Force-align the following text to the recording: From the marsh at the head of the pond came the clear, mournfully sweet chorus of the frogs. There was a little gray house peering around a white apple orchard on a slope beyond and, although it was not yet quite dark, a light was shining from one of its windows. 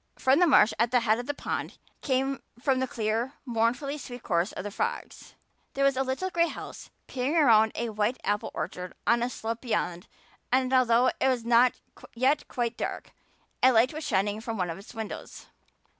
From 0.17 0.39
the 0.39 0.47
marsh 0.47 0.73
at 0.79 0.89
the 0.89 1.01
head 1.01 1.19
of 1.19 1.27
the 1.27 1.33
pond 1.35 1.77
came 2.01 2.41
the 2.57 2.87
clear, 2.89 3.33
mournfully 3.45 3.99
sweet 3.99 4.23
chorus 4.23 4.51
of 4.51 4.63
the 4.63 4.71
frogs. 4.71 5.35
There 5.75 5.83
was 5.85 5.95
a 5.95 6.01
little 6.01 6.31
gray 6.31 6.47
house 6.47 6.89
peering 7.05 7.35
around 7.35 7.71
a 7.75 7.89
white 7.89 8.17
apple 8.23 8.49
orchard 8.55 8.93
on 9.05 9.21
a 9.21 9.29
slope 9.29 9.61
beyond 9.61 10.07
and, 10.51 10.73
although 10.73 11.11
it 11.19 11.27
was 11.27 11.45
not 11.45 11.75
yet 12.15 12.47
quite 12.47 12.77
dark, 12.77 13.11
a 13.61 13.71
light 13.71 13.93
was 13.93 14.03
shining 14.03 14.41
from 14.41 14.57
one 14.57 14.71
of 14.71 14.77
its 14.79 14.95
windows. 14.95 15.45